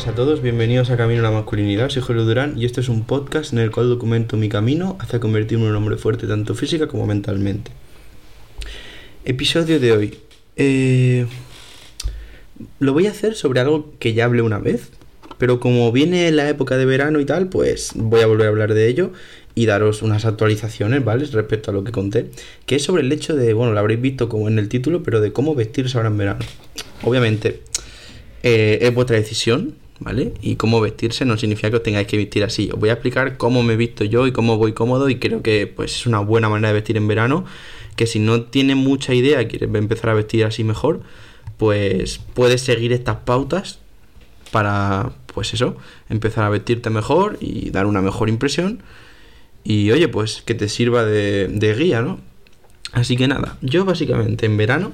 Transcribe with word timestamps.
buenas 0.00 0.14
a 0.14 0.16
todos, 0.16 0.40
bienvenidos 0.40 0.88
a 0.88 0.96
Camino 0.96 1.20
a 1.20 1.24
la 1.24 1.30
Masculinidad, 1.30 1.90
soy 1.90 2.00
Julio 2.00 2.24
Durán 2.24 2.54
y 2.56 2.64
este 2.64 2.80
es 2.80 2.88
un 2.88 3.04
podcast 3.04 3.52
en 3.52 3.58
el 3.58 3.70
cual 3.70 3.90
documento 3.90 4.38
mi 4.38 4.48
camino 4.48 4.96
hacia 4.98 5.20
convertirme 5.20 5.64
en 5.64 5.72
un 5.72 5.76
hombre 5.76 5.98
fuerte 5.98 6.26
tanto 6.26 6.54
física 6.54 6.86
como 6.86 7.06
mentalmente. 7.06 7.70
Episodio 9.26 9.78
de 9.78 9.92
hoy. 9.92 10.18
Eh, 10.56 11.26
lo 12.78 12.94
voy 12.94 13.08
a 13.08 13.10
hacer 13.10 13.34
sobre 13.34 13.60
algo 13.60 13.92
que 13.98 14.14
ya 14.14 14.24
hablé 14.24 14.40
una 14.40 14.58
vez, 14.58 14.88
pero 15.36 15.60
como 15.60 15.92
viene 15.92 16.30
la 16.30 16.48
época 16.48 16.78
de 16.78 16.86
verano 16.86 17.20
y 17.20 17.26
tal, 17.26 17.48
pues 17.50 17.90
voy 17.94 18.22
a 18.22 18.26
volver 18.26 18.46
a 18.46 18.50
hablar 18.50 18.72
de 18.72 18.88
ello 18.88 19.12
y 19.54 19.66
daros 19.66 20.00
unas 20.00 20.24
actualizaciones, 20.24 21.04
¿vale? 21.04 21.26
Respecto 21.26 21.72
a 21.72 21.74
lo 21.74 21.84
que 21.84 21.92
conté, 21.92 22.30
que 22.64 22.76
es 22.76 22.82
sobre 22.82 23.02
el 23.02 23.12
hecho 23.12 23.36
de, 23.36 23.52
bueno, 23.52 23.74
lo 23.74 23.78
habréis 23.78 24.00
visto 24.00 24.30
como 24.30 24.48
en 24.48 24.58
el 24.58 24.70
título, 24.70 25.02
pero 25.02 25.20
de 25.20 25.34
cómo 25.34 25.54
vestirse 25.54 25.98
ahora 25.98 26.08
en 26.08 26.16
verano. 26.16 26.40
Obviamente, 27.02 27.60
eh, 28.42 28.78
es 28.80 28.94
vuestra 28.94 29.16
decisión, 29.16 29.74
¿vale? 30.00 30.32
Y 30.40 30.56
cómo 30.56 30.80
vestirse 30.80 31.24
no 31.24 31.36
significa 31.36 31.70
que 31.70 31.76
os 31.76 31.82
tengáis 31.82 32.06
que 32.06 32.16
vestir 32.16 32.42
así. 32.42 32.70
Os 32.72 32.80
voy 32.80 32.88
a 32.88 32.94
explicar 32.94 33.36
cómo 33.36 33.62
me 33.62 33.76
visto 33.76 34.02
yo 34.04 34.26
y 34.26 34.32
cómo 34.32 34.56
voy 34.56 34.72
cómodo 34.72 35.08
y 35.08 35.18
creo 35.18 35.42
que 35.42 35.66
pues 35.66 35.94
es 35.94 36.06
una 36.06 36.18
buena 36.18 36.48
manera 36.48 36.68
de 36.68 36.74
vestir 36.74 36.96
en 36.96 37.06
verano, 37.06 37.44
que 37.96 38.06
si 38.06 38.18
no 38.18 38.42
tienes 38.42 38.76
mucha 38.76 39.14
idea, 39.14 39.46
quieres 39.46 39.72
empezar 39.72 40.10
a 40.10 40.14
vestir 40.14 40.44
así 40.44 40.64
mejor, 40.64 41.02
pues 41.58 42.18
puedes 42.34 42.62
seguir 42.62 42.92
estas 42.92 43.16
pautas 43.16 43.78
para, 44.50 45.12
pues 45.32 45.54
eso, 45.54 45.76
empezar 46.08 46.44
a 46.44 46.48
vestirte 46.48 46.90
mejor 46.90 47.36
y 47.40 47.70
dar 47.70 47.86
una 47.86 48.00
mejor 48.00 48.28
impresión. 48.28 48.82
Y 49.62 49.90
oye, 49.90 50.08
pues 50.08 50.42
que 50.42 50.54
te 50.54 50.68
sirva 50.70 51.04
de, 51.04 51.48
de 51.48 51.74
guía, 51.74 52.00
¿no? 52.00 52.18
Así 52.92 53.16
que 53.16 53.28
nada, 53.28 53.58
yo 53.60 53.84
básicamente 53.84 54.46
en 54.46 54.56
verano... 54.56 54.92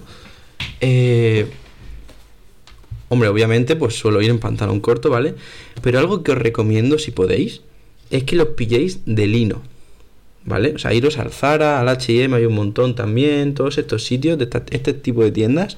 Eh, 0.81 1.49
Hombre, 3.09 3.29
obviamente, 3.29 3.77
pues 3.77 3.95
suelo 3.95 4.21
ir 4.21 4.31
en 4.31 4.39
pantalón 4.39 4.81
corto, 4.81 5.11
¿vale? 5.11 5.35
Pero 5.83 5.99
algo 5.99 6.23
que 6.23 6.33
os 6.33 6.39
recomiendo, 6.39 6.99
si 6.99 7.13
podéis, 7.13 7.63
es 8.11 8.25
que 8.25 8.37
los 8.37 8.49
pilléis 8.49 9.01
de 9.07 9.27
lino, 9.27 9.63
¿vale? 10.45 10.75
O 10.75 10.79
sea, 10.79 10.93
iros 10.93 11.19
al 11.19 11.31
Zara, 11.31 11.81
al 11.81 11.89
HM, 11.89 12.35
hay 12.35 12.45
un 12.47 12.55
montón 12.55 12.95
también, 12.95 13.55
todos 13.55 13.79
estos 13.79 14.05
sitios, 14.05 14.39
de 14.39 14.49
este 14.71 14.93
tipo 14.93 15.23
de 15.23 15.31
tiendas, 15.31 15.77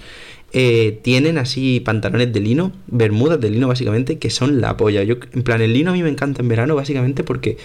eh, 0.53 0.99
tienen 1.03 1.37
así 1.37 1.81
pantalones 1.81 2.33
de 2.33 2.41
lino, 2.41 2.73
bermudas 2.87 3.41
de 3.41 3.51
lino, 3.51 3.69
básicamente, 3.69 4.19
que 4.19 4.31
son 4.31 4.61
la 4.63 4.77
polla. 4.79 5.03
Yo, 5.03 5.17
en 5.33 5.43
plan, 5.43 5.61
el 5.61 5.75
lino 5.75 5.91
a 5.91 5.95
mí 5.95 6.03
me 6.03 6.09
encanta 6.09 6.41
en 6.41 6.49
verano, 6.49 6.75
básicamente, 6.75 7.25
porque 7.25 7.59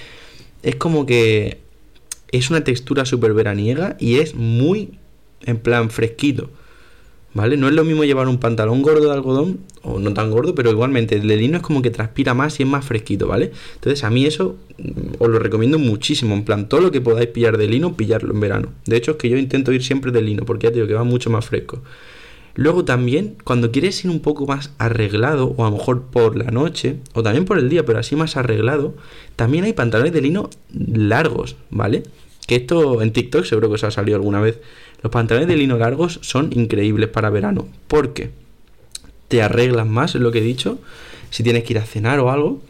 es 0.63 0.75
como 0.75 1.05
que 1.05 1.59
es 2.31 2.49
una 2.49 2.63
textura 2.63 3.05
súper 3.05 3.33
veraniega 3.33 3.95
y 3.99 4.15
es 4.15 4.35
muy, 4.35 4.97
en 5.45 5.57
plan, 5.57 5.89
fresquito. 5.89 6.49
¿Vale? 7.33 7.57
No 7.57 7.67
es 7.67 7.73
lo 7.73 7.83
mismo 7.83 8.03
llevar 8.03 8.27
un 8.27 8.37
pantalón 8.37 8.83
gordo 8.83 9.07
de 9.07 9.13
algodón, 9.13 9.59
o 9.81 9.99
no 9.99 10.13
tan 10.13 10.31
gordo, 10.31 10.53
pero 10.53 10.69
igualmente 10.69 11.15
el 11.15 11.27
de 11.27 11.35
lino 11.35 11.57
es 11.57 11.63
como 11.63 11.81
que 11.81 11.89
transpira 11.89 12.33
más 12.33 12.59
y 12.59 12.63
es 12.63 12.69
más 12.69 12.85
fresquito, 12.85 13.27
¿vale? 13.27 13.51
Entonces 13.75 14.03
a 14.03 14.09
mí 14.09 14.25
eso 14.25 14.55
mm, 14.77 15.15
os 15.19 15.29
lo 15.29 15.39
recomiendo 15.39 15.79
muchísimo, 15.79 16.35
en 16.35 16.45
plan, 16.45 16.69
todo 16.69 16.81
lo 16.81 16.91
que 16.91 17.01
podáis 17.01 17.29
pillar 17.29 17.57
de 17.57 17.67
lino, 17.67 17.95
pillarlo 17.95 18.33
en 18.33 18.39
verano. 18.39 18.69
De 18.85 18.97
hecho 18.97 19.11
es 19.11 19.17
que 19.17 19.29
yo 19.29 19.37
intento 19.37 19.71
ir 19.71 19.83
siempre 19.83 20.11
de 20.11 20.21
lino, 20.21 20.45
porque 20.45 20.67
ya 20.67 20.71
te 20.71 20.75
digo 20.75 20.87
que 20.87 20.93
va 20.93 21.03
mucho 21.03 21.29
más 21.29 21.45
fresco. 21.45 21.81
Luego 22.55 22.85
también, 22.85 23.35
cuando 23.43 23.71
quieres 23.71 24.05
ir 24.05 24.11
un 24.11 24.19
poco 24.19 24.45
más 24.45 24.71
arreglado, 24.77 25.55
o 25.57 25.65
a 25.65 25.71
lo 25.71 25.77
mejor 25.77 26.03
por 26.03 26.37
la 26.37 26.51
noche, 26.51 26.97
o 27.13 27.23
también 27.23 27.45
por 27.45 27.57
el 27.57 27.67
día, 27.67 27.83
pero 27.83 27.97
así 27.97 28.15
más 28.15 28.37
arreglado, 28.37 28.93
también 29.35 29.63
hay 29.63 29.73
pantalones 29.73 30.13
de 30.13 30.21
lino 30.21 30.49
largos, 30.71 31.55
¿vale? 31.71 32.03
Que 32.45 32.55
esto 32.55 33.01
en 33.01 33.13
TikTok 33.13 33.45
seguro 33.45 33.69
que 33.69 33.75
os 33.75 33.83
ha 33.83 33.91
salido 33.91 34.17
alguna 34.17 34.41
vez. 34.41 34.59
Los 35.01 35.11
pantalones 35.11 35.47
de 35.47 35.57
lino 35.57 35.77
largos 35.77 36.19
son 36.21 36.51
increíbles 36.53 37.09
para 37.09 37.29
verano. 37.29 37.67
Porque 37.87 38.31
te 39.27 39.41
arreglan 39.41 39.89
más, 39.89 40.15
es 40.15 40.21
lo 40.21 40.31
que 40.31 40.39
he 40.39 40.43
dicho. 40.43 40.79
Si 41.29 41.43
tienes 41.43 41.63
que 41.63 41.73
ir 41.73 41.79
a 41.79 41.85
cenar 41.85 42.19
o 42.19 42.29
algo, 42.29 42.61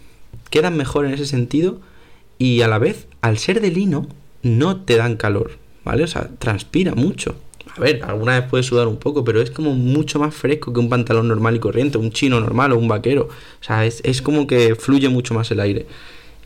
quedan 0.49 0.77
mejor 0.77 1.05
en 1.05 1.13
ese 1.13 1.25
sentido. 1.25 1.79
Y 2.37 2.61
a 2.61 2.67
la 2.67 2.79
vez, 2.79 3.07
al 3.21 3.37
ser 3.37 3.61
de 3.61 3.71
lino, 3.71 4.07
no 4.41 4.81
te 4.81 4.95
dan 4.95 5.15
calor. 5.15 5.57
¿Vale? 5.83 6.03
O 6.03 6.07
sea, 6.07 6.29
transpira 6.39 6.95
mucho. 6.95 7.35
A 7.75 7.81
ver, 7.81 8.03
alguna 8.03 8.39
vez 8.39 8.49
puedes 8.49 8.65
sudar 8.67 8.87
un 8.87 8.97
poco, 8.97 9.23
pero 9.23 9.41
es 9.41 9.49
como 9.49 9.73
mucho 9.73 10.19
más 10.19 10.33
fresco 10.33 10.71
que 10.71 10.79
un 10.79 10.89
pantalón 10.89 11.27
normal 11.27 11.55
y 11.55 11.59
corriente, 11.59 11.97
un 11.97 12.11
chino 12.11 12.39
normal 12.39 12.71
o 12.71 12.77
un 12.77 12.87
vaquero. 12.87 13.29
O 13.29 13.63
sea, 13.63 13.85
es, 13.85 14.01
es 14.03 14.21
como 14.21 14.45
que 14.47 14.75
fluye 14.75 15.09
mucho 15.09 15.33
más 15.33 15.49
el 15.51 15.59
aire. 15.59 15.87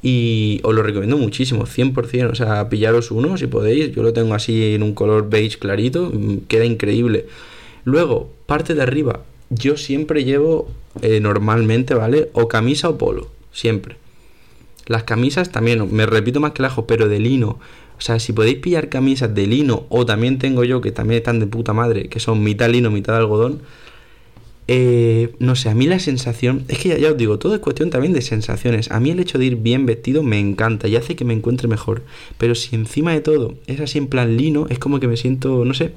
Y 0.02 0.60
os 0.64 0.76
lo 0.76 0.84
recomiendo 0.84 1.18
muchísimo, 1.18 1.66
100%. 1.66 2.32
O 2.32 2.36
sea, 2.36 2.70
pillaros 2.70 3.12
uno 3.12 3.38
si 3.38 3.48
podéis. 3.48 3.94
Yo 3.94 4.04
lo 4.04 4.14
tengo 4.14 4.36
así 4.36 4.76
en 4.76 4.84
un 4.84 4.94
color 4.94 5.30
beige 5.30 5.58
clarito, 5.58 6.12
mm, 6.14 6.38
queda 6.48 6.66
increíble. 6.66 7.26
Luego, 7.84 8.32
parte 8.46 8.76
de 8.76 8.84
arriba, 8.84 9.22
yo 9.50 9.78
siempre 9.78 10.24
llevo 10.24 10.70
eh, 11.02 11.20
normalmente, 11.20 11.94
¿vale? 11.94 12.30
O 12.34 12.48
camisa 12.48 12.90
o 12.90 12.98
polo, 12.98 13.30
siempre. 13.52 13.96
Las 14.86 15.04
camisas 15.04 15.52
también, 15.52 15.94
me 15.94 16.06
repito 16.06 16.40
más 16.40 16.52
que 16.52 16.62
el 16.62 16.66
ajo, 16.66 16.86
pero 16.88 17.08
de 17.08 17.20
lino. 17.20 17.60
O 17.98 18.02
sea, 18.02 18.20
si 18.20 18.32
podéis 18.32 18.58
pillar 18.58 18.90
camisas 18.90 19.34
de 19.34 19.48
lino, 19.48 19.86
o 19.90 20.06
también 20.06 20.38
tengo 20.38 20.64
yo 20.64 20.82
que 20.82 20.92
también 20.92 21.20
están 21.20 21.40
de 21.40 21.48
puta 21.48 21.74
madre, 21.74 22.10
que 22.10 22.20
son 22.20 22.44
mitad 22.44 22.70
lino, 22.70 22.92
mitad 22.92 23.18
algodón 23.18 23.62
eh, 24.70 25.34
no 25.40 25.56
sé, 25.56 25.70
a 25.70 25.76
mí 25.76 25.88
la 25.88 26.00
sensación, 26.00 26.66
es 26.68 26.80
que 26.80 27.00
ya, 27.00 27.12
os 27.12 27.18
digo, 27.18 27.40
todo 27.40 27.56
es 27.56 27.62
cuestión 27.62 27.90
también 27.90 28.14
de 28.14 28.22
sensaciones. 28.22 28.92
A 28.92 29.00
mí 29.00 29.12
el 29.12 29.20
hecho 29.20 29.38
de 29.38 29.46
ir 29.46 29.56
bien 29.56 29.86
vestido 29.86 30.24
me 30.24 30.40
encanta 30.40 30.88
y 30.88 30.98
hace 30.98 31.16
que 31.16 31.24
me 31.24 31.34
encuentre 31.34 31.68
mejor. 31.68 32.04
Pero 32.38 32.54
si 32.54 32.76
encima 32.76 33.14
de 33.14 33.22
todo 33.22 33.56
es 33.68 33.80
así 33.80 33.98
en 33.98 34.08
plan 34.08 34.36
lino, 34.36 34.68
es 34.70 34.80
como 34.80 35.00
que 35.00 35.08
me 35.08 35.16
siento, 35.16 35.64
no 35.64 35.74
sé, 35.74 35.94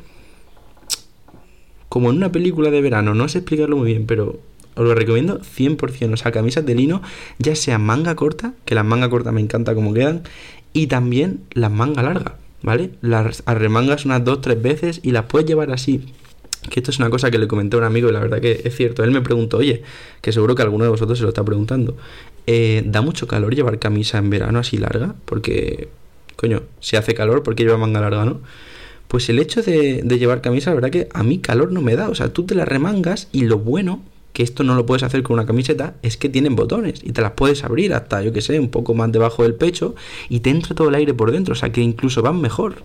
como 1.88 2.10
en 2.10 2.16
una 2.16 2.30
película 2.30 2.70
de 2.70 2.80
verano. 2.80 3.14
No 3.14 3.28
sé 3.28 3.38
explicarlo 3.38 3.76
muy 3.76 3.86
bien, 3.86 4.06
pero 4.06 4.38
os 4.76 4.84
lo 4.84 4.94
recomiendo 4.94 5.40
100%. 5.40 6.12
O 6.12 6.16
sea, 6.16 6.30
camisas 6.30 6.64
de 6.64 6.76
lino, 6.76 7.02
ya 7.38 7.56
sea 7.56 7.78
manga 7.78 8.14
corta, 8.14 8.54
que 8.64 8.76
las 8.76 8.84
manga 8.84 9.10
corta 9.10 9.32
me 9.32 9.40
encanta 9.40 9.74
como 9.74 9.92
quedan, 9.92 10.22
y 10.72 10.86
también 10.86 11.40
las 11.52 11.72
manga 11.72 12.04
larga, 12.04 12.36
¿vale? 12.62 12.92
Las 13.00 13.42
arremangas 13.46 14.04
unas 14.04 14.24
dos, 14.24 14.40
tres 14.40 14.62
veces 14.62 15.00
y 15.02 15.10
las 15.10 15.24
puedes 15.24 15.48
llevar 15.48 15.72
así 15.72 16.04
que 16.68 16.80
esto 16.80 16.90
es 16.90 16.98
una 16.98 17.08
cosa 17.08 17.30
que 17.30 17.38
le 17.38 17.48
comenté 17.48 17.76
a 17.76 17.78
un 17.78 17.84
amigo 17.84 18.08
y 18.08 18.12
la 18.12 18.20
verdad 18.20 18.40
que 18.40 18.60
es 18.64 18.76
cierto. 18.76 19.02
Él 19.02 19.10
me 19.10 19.22
preguntó, 19.22 19.58
oye, 19.58 19.82
que 20.20 20.32
seguro 20.32 20.54
que 20.54 20.62
alguno 20.62 20.84
de 20.84 20.90
vosotros 20.90 21.18
se 21.18 21.22
lo 21.22 21.30
está 21.30 21.44
preguntando. 21.44 21.96
Eh, 22.46 22.82
¿Da 22.84 23.00
mucho 23.00 23.26
calor 23.26 23.54
llevar 23.54 23.78
camisa 23.78 24.18
en 24.18 24.30
verano 24.30 24.58
así 24.58 24.76
larga? 24.76 25.14
Porque, 25.24 25.88
coño, 26.36 26.62
si 26.80 26.96
hace 26.96 27.14
calor, 27.14 27.42
¿por 27.42 27.54
qué 27.54 27.64
lleva 27.64 27.78
manga 27.78 28.00
larga, 28.00 28.24
no? 28.24 28.40
Pues 29.08 29.28
el 29.28 29.38
hecho 29.38 29.62
de, 29.62 30.02
llevar 30.02 30.40
camisa, 30.40 30.70
la 30.70 30.74
verdad 30.74 30.90
que 30.90 31.08
a 31.12 31.22
mí 31.22 31.38
calor 31.38 31.72
no 31.72 31.80
me 31.82 31.96
da. 31.96 32.08
O 32.08 32.14
sea, 32.14 32.32
tú 32.32 32.44
te 32.44 32.54
la 32.54 32.64
remangas 32.64 33.28
y 33.32 33.42
lo 33.42 33.58
bueno, 33.58 34.02
que 34.32 34.42
esto 34.42 34.62
no 34.62 34.76
lo 34.76 34.86
puedes 34.86 35.02
hacer 35.02 35.22
con 35.22 35.34
una 35.34 35.46
camiseta, 35.46 35.96
es 36.02 36.16
que 36.16 36.28
tienen 36.28 36.54
botones 36.54 37.00
y 37.02 37.10
te 37.12 37.20
las 37.20 37.32
puedes 37.32 37.64
abrir 37.64 37.92
hasta, 37.92 38.22
yo 38.22 38.32
que 38.32 38.40
sé, 38.40 38.60
un 38.60 38.70
poco 38.70 38.94
más 38.94 39.10
debajo 39.10 39.42
del 39.42 39.54
pecho 39.54 39.96
y 40.28 40.40
te 40.40 40.50
entra 40.50 40.76
todo 40.76 40.90
el 40.90 40.94
aire 40.94 41.14
por 41.14 41.32
dentro. 41.32 41.54
O 41.54 41.56
sea, 41.56 41.72
que 41.72 41.80
incluso 41.80 42.22
van 42.22 42.40
mejor. 42.40 42.82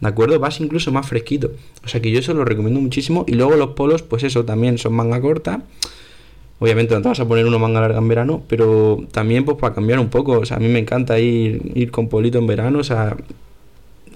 ¿De 0.00 0.08
acuerdo? 0.08 0.38
Vas 0.38 0.60
incluso 0.60 0.92
más 0.92 1.08
fresquito. 1.08 1.52
O 1.84 1.88
sea 1.88 2.00
que 2.02 2.10
yo 2.10 2.18
eso 2.18 2.34
lo 2.34 2.44
recomiendo 2.44 2.80
muchísimo. 2.80 3.24
Y 3.26 3.32
luego 3.32 3.56
los 3.56 3.70
polos, 3.70 4.02
pues 4.02 4.24
eso, 4.24 4.44
también 4.44 4.78
son 4.78 4.92
manga 4.92 5.20
corta. 5.20 5.62
Obviamente 6.58 6.94
no 6.94 7.02
te 7.02 7.08
vas 7.08 7.20
a 7.20 7.28
poner 7.28 7.46
uno 7.46 7.58
manga 7.58 7.80
larga 7.80 7.98
en 7.98 8.08
verano, 8.08 8.42
pero 8.48 9.04
también 9.12 9.44
pues 9.44 9.58
para 9.58 9.74
cambiar 9.74 9.98
un 9.98 10.08
poco. 10.08 10.38
O 10.38 10.44
sea, 10.44 10.58
a 10.58 10.60
mí 10.60 10.68
me 10.68 10.78
encanta 10.78 11.18
ir, 11.18 11.72
ir 11.74 11.90
con 11.90 12.08
polito 12.08 12.38
en 12.38 12.46
verano. 12.46 12.78
O 12.78 12.84
sea, 12.84 13.16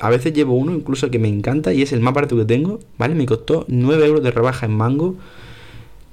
a 0.01 0.11
veces 0.11 0.33
llevo 0.33 0.55
uno 0.55 0.73
incluso 0.73 1.11
que 1.11 1.19
me 1.19 1.29
encanta 1.29 1.73
y 1.73 1.83
es 1.83 1.93
el 1.93 2.01
más 2.01 2.15
barato 2.15 2.37
que 2.37 2.45
tengo, 2.45 2.81
¿vale? 2.99 3.15
Me 3.15 3.27
costó 3.27 3.65
9 3.69 4.07
euros 4.07 4.23
de 4.23 4.31
rebaja 4.31 4.67
en 4.67 4.73
mango, 4.73 5.17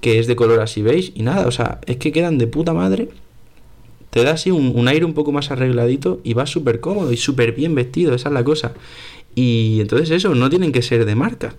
que 0.01 0.19
es 0.19 0.27
de 0.27 0.35
color 0.35 0.59
así, 0.59 0.81
¿veis? 0.81 1.11
Y 1.15 1.23
nada, 1.23 1.47
o 1.47 1.51
sea, 1.51 1.79
es 1.85 1.97
que 1.97 2.11
quedan 2.11 2.37
de 2.37 2.47
puta 2.47 2.73
madre. 2.73 3.09
Te 4.09 4.23
da 4.23 4.31
así 4.31 4.51
un, 4.51 4.71
un 4.75 4.87
aire 4.87 5.05
un 5.05 5.13
poco 5.13 5.31
más 5.31 5.51
arregladito 5.51 6.19
y 6.23 6.33
vas 6.33 6.49
súper 6.49 6.79
cómodo 6.79 7.11
y 7.11 7.17
súper 7.17 7.53
bien 7.53 7.75
vestido, 7.75 8.13
esa 8.13 8.29
es 8.29 8.33
la 8.33 8.43
cosa. 8.43 8.73
Y 9.37 9.81
entonces 9.81 10.09
eso, 10.09 10.33
no 10.33 10.49
tienen 10.49 10.71
que 10.71 10.81
ser 10.81 11.05
de 11.05 11.13
marca. 11.13 11.53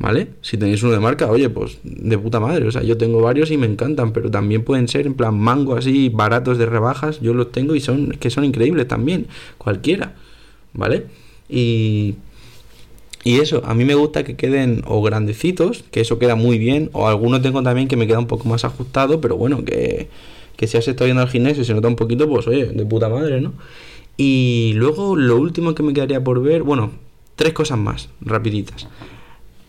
¿Vale? 0.00 0.30
Si 0.42 0.58
tenéis 0.58 0.82
uno 0.82 0.90
de 0.90 0.98
marca, 0.98 1.30
oye, 1.30 1.48
pues 1.48 1.78
de 1.84 2.18
puta 2.18 2.40
madre. 2.40 2.66
O 2.66 2.72
sea, 2.72 2.82
yo 2.82 2.98
tengo 2.98 3.22
varios 3.22 3.52
y 3.52 3.56
me 3.56 3.66
encantan, 3.66 4.12
pero 4.12 4.28
también 4.28 4.64
pueden 4.64 4.88
ser 4.88 5.06
en 5.06 5.14
plan 5.14 5.38
mango 5.38 5.76
así, 5.76 6.08
baratos 6.08 6.58
de 6.58 6.66
rebajas. 6.66 7.20
Yo 7.20 7.32
los 7.32 7.52
tengo 7.52 7.76
y 7.76 7.80
son 7.80 8.10
que 8.18 8.28
son 8.28 8.44
increíbles 8.44 8.88
también. 8.88 9.28
Cualquiera. 9.56 10.16
¿Vale? 10.72 11.06
Y. 11.48 12.16
Y 13.22 13.38
eso, 13.38 13.62
a 13.64 13.72
mí 13.74 13.84
me 13.84 13.94
gusta 13.94 14.24
que 14.24 14.34
queden 14.34 14.82
o 14.84 15.00
grandecitos, 15.00 15.84
que 15.92 16.00
eso 16.00 16.18
queda 16.18 16.34
muy 16.34 16.58
bien, 16.58 16.90
o 16.92 17.08
algunos 17.08 17.40
tengo 17.40 17.62
también 17.62 17.88
que 17.88 17.96
me 17.96 18.06
queda 18.06 18.18
un 18.18 18.26
poco 18.26 18.48
más 18.48 18.66
ajustado, 18.66 19.22
pero 19.22 19.36
bueno, 19.38 19.64
que, 19.64 20.08
que 20.56 20.66
si 20.66 20.76
has 20.76 20.86
estado 20.86 21.06
yendo 21.06 21.22
al 21.22 21.30
gimnasio 21.30 21.62
y 21.62 21.64
se 21.64 21.72
nota 21.72 21.88
un 21.88 21.96
poquito, 21.96 22.28
pues 22.28 22.46
oye, 22.46 22.66
de 22.66 22.84
puta 22.84 23.08
madre, 23.08 23.40
¿no? 23.40 23.54
Y 24.16 24.72
luego 24.76 25.16
lo 25.16 25.36
último 25.36 25.74
que 25.74 25.82
me 25.82 25.92
quedaría 25.92 26.22
por 26.22 26.42
ver, 26.42 26.62
bueno, 26.62 26.92
tres 27.36 27.52
cosas 27.52 27.78
más, 27.78 28.08
rapiditas. 28.20 28.88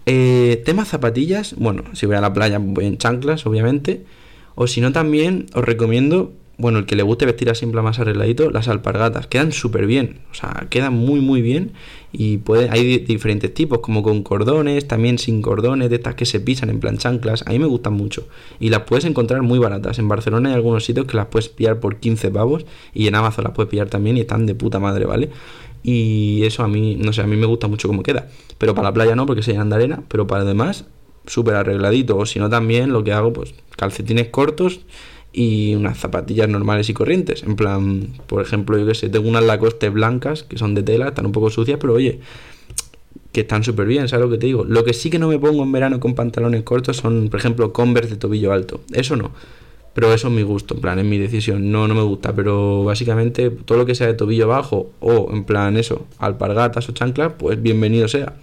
Eh, 0.05 0.61
tema 0.65 0.85
zapatillas, 0.85 1.55
bueno, 1.57 1.83
si 1.93 2.05
voy 2.05 2.15
a 2.15 2.21
la 2.21 2.33
playa 2.33 2.59
voy 2.59 2.85
en 2.85 2.97
chanclas, 2.97 3.45
obviamente. 3.45 4.05
O 4.53 4.67
si 4.67 4.81
no 4.81 4.91
también 4.91 5.47
os 5.53 5.65
recomiendo 5.65 6.31
bueno, 6.57 6.79
el 6.79 6.85
que 6.85 6.95
le 6.95 7.03
guste 7.03 7.25
vestir 7.25 7.49
así 7.49 7.61
simple 7.61 7.81
más 7.81 7.99
arregladito, 7.99 8.49
las 8.49 8.67
alpargatas 8.67 9.27
quedan 9.27 9.51
súper 9.51 9.85
bien, 9.85 10.19
o 10.31 10.35
sea, 10.35 10.67
quedan 10.69 10.93
muy 10.93 11.19
muy 11.19 11.41
bien 11.41 11.73
y 12.11 12.37
puede, 12.37 12.69
hay 12.69 12.99
diferentes 12.99 13.53
tipos, 13.53 13.79
como 13.79 14.03
con 14.03 14.23
cordones, 14.23 14.87
también 14.87 15.17
sin 15.17 15.41
cordones, 15.41 15.89
de 15.89 15.97
estas 15.97 16.15
que 16.15 16.25
se 16.25 16.39
pisan 16.39 16.69
en 16.69 16.79
plan 16.79 16.97
chanclas, 16.97 17.43
a 17.45 17.51
mí 17.51 17.59
me 17.59 17.65
gustan 17.65 17.93
mucho 17.93 18.27
y 18.59 18.69
las 18.69 18.81
puedes 18.81 19.05
encontrar 19.05 19.41
muy 19.41 19.59
baratas, 19.59 19.99
en 19.99 20.07
Barcelona 20.07 20.49
hay 20.49 20.55
algunos 20.55 20.85
sitios 20.85 21.07
que 21.07 21.17
las 21.17 21.27
puedes 21.27 21.49
pillar 21.49 21.79
por 21.79 21.97
15 21.97 22.31
pavos 22.31 22.65
y 22.93 23.07
en 23.07 23.15
Amazon 23.15 23.43
las 23.43 23.53
puedes 23.53 23.69
pillar 23.69 23.89
también 23.89 24.15
y 24.17 24.21
están 24.21 24.45
de 24.45 24.55
puta 24.55 24.79
madre, 24.79 25.05
¿vale? 25.05 25.29
Y 25.83 26.43
eso 26.45 26.63
a 26.63 26.67
mí, 26.67 26.95
no 26.95 27.13
sé, 27.13 27.21
a 27.21 27.27
mí 27.27 27.35
me 27.35 27.45
gusta 27.45 27.67
mucho 27.67 27.87
cómo 27.87 28.01
queda, 28.01 28.29
pero 28.57 28.73
para 28.73 28.89
la 28.89 28.93
playa 28.93 29.15
no, 29.15 29.25
porque 29.25 29.43
se 29.43 29.51
llenan 29.51 29.69
de 29.69 29.75
arena, 29.75 30.03
pero 30.07 30.25
para 30.25 30.45
demás, 30.45 30.85
súper 31.27 31.55
arregladito, 31.55 32.17
o 32.17 32.25
si 32.25 32.39
no 32.39 32.49
también 32.49 32.93
lo 32.93 33.03
que 33.03 33.11
hago, 33.11 33.33
pues 33.33 33.53
calcetines 33.75 34.29
cortos, 34.29 34.79
y 35.37 35.75
unas 35.75 35.97
zapatillas 35.97 36.47
normales 36.47 36.89
y 36.89 36.93
corrientes. 36.93 37.43
En 37.43 37.57
plan, 37.57 38.07
por 38.25 38.41
ejemplo, 38.41 38.77
yo 38.77 38.87
que 38.87 38.95
sé, 38.95 39.09
tengo 39.09 39.27
unas 39.27 39.43
Lacoste 39.43 39.89
blancas 39.89 40.43
que 40.43 40.57
son 40.57 40.73
de 40.75 40.81
tela, 40.81 41.09
están 41.09 41.25
un 41.25 41.33
poco 41.33 41.49
sucias, 41.49 41.77
pero 41.79 41.93
oye, 41.93 42.21
que 43.33 43.41
están 43.41 43.61
súper 43.61 43.85
bien, 43.85 44.07
¿sabes 44.07 44.25
lo 44.25 44.31
que 44.31 44.37
te 44.37 44.45
digo? 44.45 44.63
Lo 44.63 44.85
que 44.85 44.93
sí 44.93 45.09
que 45.09 45.19
no 45.19 45.27
me 45.27 45.37
pongo 45.37 45.63
en 45.63 45.71
verano 45.73 45.99
con 45.99 46.15
pantalones 46.15 46.63
cortos 46.63 46.95
son, 46.95 47.27
por 47.27 47.37
ejemplo, 47.37 47.73
Converse 47.73 48.11
de 48.11 48.15
tobillo 48.15 48.53
alto. 48.53 48.79
Eso 48.93 49.17
no. 49.17 49.31
Pero 49.93 50.13
eso 50.13 50.29
es 50.29 50.33
mi 50.33 50.41
gusto, 50.41 50.75
en 50.75 50.81
plan, 50.81 50.99
es 50.99 51.05
mi 51.05 51.17
decisión. 51.17 51.69
No, 51.69 51.85
no 51.89 51.95
me 51.95 52.03
gusta, 52.03 52.33
pero 52.33 52.85
básicamente 52.85 53.49
todo 53.49 53.77
lo 53.77 53.85
que 53.85 53.93
sea 53.93 54.07
de 54.07 54.13
tobillo 54.13 54.47
bajo 54.47 54.91
o 55.01 55.29
en 55.33 55.43
plan 55.43 55.75
eso, 55.75 56.05
alpargatas 56.17 56.87
o 56.87 56.93
chanclas, 56.93 57.33
pues 57.37 57.61
bienvenido 57.61 58.07
sea. 58.07 58.35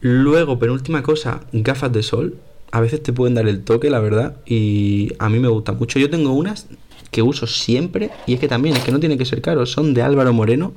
Luego, 0.00 0.58
penúltima 0.58 1.02
cosa, 1.02 1.40
gafas 1.52 1.92
de 1.92 2.02
sol 2.02 2.36
a 2.74 2.80
veces 2.80 3.00
te 3.00 3.12
pueden 3.12 3.36
dar 3.36 3.46
el 3.46 3.62
toque, 3.62 3.88
la 3.88 4.00
verdad, 4.00 4.38
y 4.46 5.12
a 5.20 5.28
mí 5.28 5.38
me 5.38 5.46
gusta 5.46 5.70
mucho. 5.70 6.00
Yo 6.00 6.10
tengo 6.10 6.32
unas 6.32 6.66
que 7.12 7.22
uso 7.22 7.46
siempre, 7.46 8.10
y 8.26 8.34
es 8.34 8.40
que 8.40 8.48
también, 8.48 8.74
es 8.74 8.82
que 8.82 8.90
no 8.90 8.98
tiene 8.98 9.16
que 9.16 9.24
ser 9.24 9.40
caro, 9.40 9.64
son 9.64 9.94
de 9.94 10.02
Álvaro 10.02 10.32
Moreno, 10.32 10.72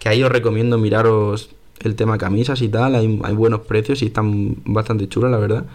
que 0.00 0.08
ahí 0.08 0.24
os 0.24 0.32
recomiendo 0.32 0.76
miraros 0.76 1.50
el 1.78 1.94
tema 1.94 2.18
camisas 2.18 2.62
y 2.62 2.68
tal, 2.68 2.96
hay, 2.96 3.06
buenos 3.34 3.60
precios 3.60 4.02
y 4.02 4.06
están 4.06 4.56
bastante 4.64 5.08
chulas, 5.08 5.30
la 5.30 5.38
verdad. 5.38 5.66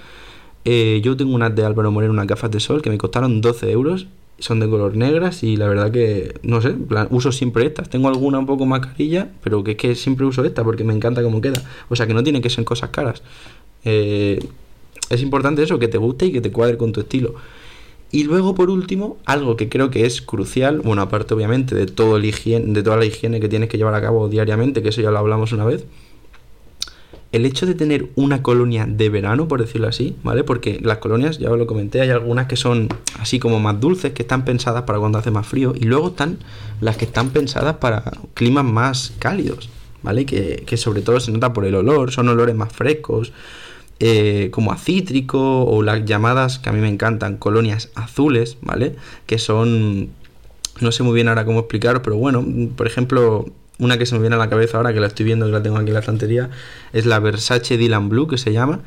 Eh, 0.65 0.99
yo 1.05 1.15
tengo 1.15 1.33
unas 1.33 1.55
de 1.55 1.63
Álvaro 1.63 1.89
Moreno, 1.89 2.11
unas 2.11 2.27
gafas 2.27 2.51
de 2.51 2.59
sol, 2.59 2.81
que 2.81 2.89
me 2.89 2.97
costaron 2.97 3.39
12 3.39 3.71
euros, 3.71 4.07
son 4.39 4.59
de 4.59 4.67
color 4.67 4.97
negras 4.97 5.41
y 5.41 5.55
la 5.55 5.69
verdad 5.69 5.89
que, 5.89 6.33
no 6.43 6.61
sé, 6.61 6.75
uso 7.11 7.31
siempre 7.31 7.65
estas. 7.65 7.89
Tengo 7.89 8.09
alguna 8.09 8.39
un 8.39 8.45
poco 8.45 8.65
más 8.65 8.81
carilla, 8.81 9.29
pero 9.41 9.63
que 9.63 9.71
es 9.71 9.77
que 9.77 9.95
siempre 9.95 10.25
uso 10.25 10.43
esta 10.43 10.65
porque 10.65 10.83
me 10.83 10.93
encanta 10.93 11.23
cómo 11.23 11.39
queda. 11.39 11.63
O 11.87 11.95
sea 11.95 12.07
que 12.07 12.13
no 12.13 12.23
tiene 12.23 12.41
que 12.41 12.49
ser 12.49 12.65
cosas 12.65 12.89
caras. 12.89 13.23
Eh, 13.85 14.39
es 15.09 15.21
importante 15.21 15.63
eso, 15.63 15.79
que 15.79 15.87
te 15.87 15.97
guste 15.97 16.27
y 16.27 16.31
que 16.31 16.41
te 16.41 16.51
cuadre 16.51 16.77
con 16.77 16.91
tu 16.91 17.01
estilo. 17.01 17.35
Y 18.11 18.23
luego, 18.23 18.55
por 18.55 18.69
último, 18.69 19.17
algo 19.25 19.55
que 19.55 19.69
creo 19.69 19.91
que 19.91 20.05
es 20.05 20.21
crucial, 20.21 20.79
bueno, 20.79 21.03
aparte 21.03 21.33
obviamente 21.33 21.75
de, 21.75 21.85
todo 21.85 22.17
el 22.17 22.25
higiene, 22.25 22.73
de 22.73 22.81
toda 22.81 22.97
la 22.97 23.05
higiene 23.05 23.39
que 23.39 23.49
tienes 23.49 23.69
que 23.69 23.77
llevar 23.77 23.93
a 23.93 24.01
cabo 24.01 24.29
diariamente, 24.29 24.81
que 24.81 24.89
eso 24.89 25.01
ya 25.01 25.11
lo 25.11 25.19
hablamos 25.19 25.51
una 25.51 25.65
vez, 25.65 25.85
el 27.31 27.45
hecho 27.45 27.67
de 27.67 27.75
tener 27.75 28.09
una 28.15 28.41
colonia 28.41 28.87
de 28.87 29.09
verano, 29.09 29.47
por 29.47 29.61
decirlo 29.61 29.87
así, 29.87 30.15
¿vale? 30.23 30.43
Porque 30.43 30.79
las 30.81 30.97
colonias, 30.97 31.37
ya 31.37 31.51
os 31.51 31.59
lo 31.59 31.67
comenté, 31.67 32.01
hay 32.01 32.09
algunas 32.09 32.47
que 32.47 32.55
son 32.55 32.89
así 33.19 33.37
como 33.37 33.59
más 33.59 33.79
dulces, 33.79 34.13
que 34.13 34.23
están 34.23 34.43
pensadas 34.43 34.83
para 34.83 34.97
cuando 34.97 35.19
hace 35.19 35.29
más 35.29 35.45
frío, 35.45 35.73
y 35.79 35.85
luego 35.85 36.07
están 36.07 36.39
las 36.81 36.97
que 36.97 37.05
están 37.05 37.29
pensadas 37.29 37.75
para 37.75 38.03
climas 38.33 38.65
más 38.65 39.13
cálidos, 39.19 39.69
¿vale? 40.01 40.25
Que, 40.25 40.63
que 40.65 40.77
sobre 40.77 41.03
todo 41.03 41.19
se 41.19 41.31
nota 41.31 41.53
por 41.53 41.65
el 41.65 41.75
olor, 41.75 42.11
son 42.11 42.27
olores 42.29 42.55
más 42.55 42.73
frescos, 42.73 43.31
eh, 43.99 44.49
como 44.51 44.71
a 44.71 44.77
cítrico 44.77 45.63
o 45.65 45.83
las 45.83 46.05
llamadas 46.05 46.59
que 46.59 46.69
a 46.69 46.73
mí 46.73 46.79
me 46.79 46.87
encantan, 46.89 47.37
colonias 47.37 47.89
azules, 47.95 48.57
¿vale? 48.61 48.95
Que 49.25 49.37
son, 49.37 50.09
no 50.79 50.91
sé 50.91 51.03
muy 51.03 51.13
bien 51.13 51.27
ahora 51.27 51.45
cómo 51.45 51.59
explicaros, 51.59 52.01
pero 52.03 52.17
bueno, 52.17 52.45
por 52.75 52.87
ejemplo, 52.87 53.45
una 53.77 53.97
que 53.97 54.05
se 54.05 54.15
me 54.15 54.21
viene 54.21 54.35
a 54.35 54.39
la 54.39 54.49
cabeza 54.49 54.77
ahora 54.77 54.93
que 54.93 54.99
la 54.99 55.07
estoy 55.07 55.25
viendo, 55.25 55.45
que 55.45 55.51
la 55.51 55.63
tengo 55.63 55.77
aquí 55.77 55.87
en 55.87 55.93
la 55.93 55.99
estantería, 55.99 56.49
es 56.93 57.05
la 57.05 57.19
Versace 57.19 57.77
Dylan 57.77 58.09
Blue, 58.09 58.27
que 58.27 58.37
se 58.37 58.53
llama, 58.53 58.79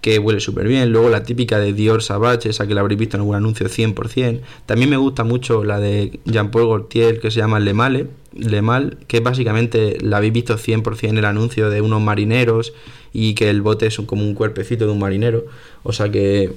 que 0.00 0.18
huele 0.18 0.40
súper 0.40 0.68
bien. 0.68 0.92
Luego 0.92 1.08
la 1.08 1.22
típica 1.22 1.58
de 1.58 1.72
Dior 1.72 2.02
Savage, 2.02 2.50
esa 2.50 2.66
que 2.66 2.74
la 2.74 2.80
habréis 2.80 2.98
visto 2.98 3.16
en 3.16 3.22
algún 3.22 3.36
anuncio 3.36 3.66
100%. 3.66 4.40
También 4.66 4.90
me 4.90 4.96
gusta 4.96 5.24
mucho 5.24 5.64
la 5.64 5.80
de 5.80 6.20
Jean-Paul 6.24 6.68
Gaultier, 6.68 7.20
que 7.20 7.30
se 7.30 7.38
llama 7.38 7.60
Le 7.60 7.74
Male, 7.74 8.06
Le 8.32 8.62
Mal, 8.62 8.98
que 9.06 9.20
básicamente 9.20 9.98
la 10.00 10.18
habéis 10.18 10.32
visto 10.32 10.56
100% 10.56 11.08
en 11.08 11.18
el 11.18 11.24
anuncio 11.24 11.70
de 11.70 11.80
unos 11.80 12.00
marineros 12.00 12.72
y 13.12 13.34
que 13.34 13.50
el 13.50 13.62
bote 13.62 13.86
es 13.86 13.96
como 14.06 14.22
un 14.22 14.34
cuerpecito 14.34 14.86
de 14.86 14.92
un 14.92 14.98
marinero. 14.98 15.46
O 15.82 15.92
sea 15.92 16.10
que 16.10 16.52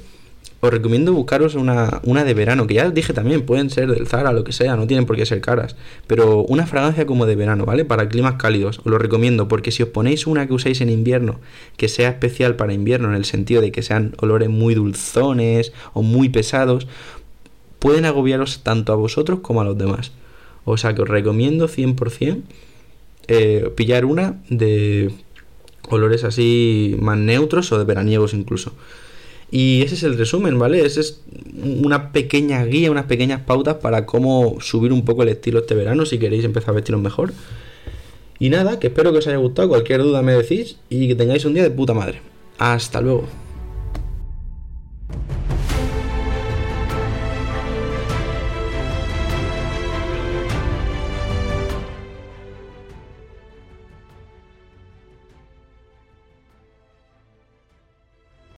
os 0.62 0.70
recomiendo 0.70 1.12
buscaros 1.12 1.56
una, 1.56 2.02
una 2.04 2.24
de 2.24 2.36
verano, 2.36 2.68
que 2.68 2.76
ya 2.76 2.88
os 2.88 2.94
dije 2.94 3.14
también, 3.14 3.46
pueden 3.46 3.72
ser 3.72 3.92
del 3.92 4.08
Zara, 4.08 4.32
lo 4.32 4.44
que 4.44 4.52
sea, 4.52 4.76
no 4.76 4.86
tienen 4.86 5.08
por 5.08 5.16
qué 5.16 5.26
ser 5.26 5.42
caras. 5.42 5.76
Pero 6.06 6.44
una 6.44 6.68
fragancia 6.68 7.08
como 7.08 7.26
de 7.26 7.36
verano, 7.36 7.66
¿vale? 7.66 7.84
Para 7.84 8.08
climas 8.08 8.36
cálidos, 8.36 8.80
os 8.80 8.86
lo 8.86 9.00
recomiendo, 9.00 9.48
porque 9.48 9.72
si 9.72 9.82
os 9.82 9.90
ponéis 9.90 10.28
una 10.28 10.46
que 10.46 10.54
usáis 10.54 10.80
en 10.82 10.90
invierno, 10.90 11.40
que 11.78 11.88
sea 11.88 12.10
especial 12.10 12.56
para 12.56 12.74
invierno, 12.74 13.10
en 13.10 13.16
el 13.16 13.26
sentido 13.26 13.62
de 13.62 13.72
que 13.72 13.82
sean 13.82 14.14
olores 14.20 14.50
muy 14.50 14.76
dulzones 14.76 15.74
o 15.94 16.04
muy 16.04 16.30
pesados, 16.30 16.88
pueden 17.80 18.06
agobiaros 18.06 18.62
tanto 18.62 18.94
a 18.94 18.96
vosotros 18.96 19.40
como 19.40 19.62
a 19.62 19.64
los 19.64 19.78
demás. 19.78 20.12
O 20.64 20.78
sea 20.78 20.94
que 20.94 21.02
os 21.02 21.10
recomiendo 21.10 21.68
100% 21.68 22.44
eh, 23.28 23.72
pillar 23.76 24.06
una 24.06 24.42
de 24.50 25.12
olores 25.90 26.24
así 26.24 26.96
más 27.00 27.18
neutros 27.18 27.72
o 27.72 27.80
de 27.80 27.86
veraniegos 27.86 28.36
incluso. 28.36 28.74
Y 29.52 29.82
ese 29.82 29.96
es 29.96 30.04
el 30.04 30.18
resumen, 30.18 30.58
¿vale? 30.58 30.86
Esa 30.86 31.02
es 31.02 31.22
una 31.84 32.14
pequeña 32.14 32.64
guía, 32.64 32.90
unas 32.90 33.06
pequeñas 33.06 33.42
pautas 33.42 33.76
para 33.76 34.06
cómo 34.06 34.58
subir 34.62 34.94
un 34.94 35.04
poco 35.04 35.24
el 35.24 35.30
estilo 35.30 35.60
este 35.60 35.76
verano 35.76 36.06
si 36.06 36.18
queréis 36.18 36.46
empezar 36.46 36.70
a 36.70 36.74
vestiros 36.74 37.02
mejor. 37.02 37.34
Y 38.40 38.50
nada, 38.50 38.80
que 38.80 38.88
espero 38.88 39.12
que 39.12 39.20
os 39.20 39.28
haya 39.28 39.38
gustado. 39.38 39.68
Cualquier 39.68 40.02
duda 40.02 40.22
me 40.22 40.34
decís 40.34 40.78
y 40.90 41.08
que 41.10 41.16
tengáis 41.16 41.44
un 41.44 41.54
día 41.54 41.64
de 41.64 41.70
puta 41.70 41.94
madre. 41.94 42.22
Hasta 42.58 43.02
luego. 43.02 43.28